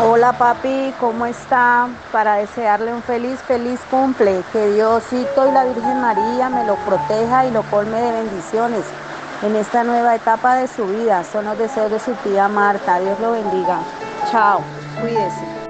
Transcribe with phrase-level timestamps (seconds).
[0.00, 1.88] Hola papi, ¿cómo está?
[2.12, 4.44] Para desearle un feliz, feliz cumple.
[4.52, 8.84] Que Diosito y la Virgen María me lo proteja y lo colme de bendiciones
[9.42, 11.24] en esta nueva etapa de su vida.
[11.24, 13.00] Son los deseos de su tía Marta.
[13.00, 13.80] Dios lo bendiga.
[14.30, 14.60] Chao,
[15.00, 15.67] cuídese.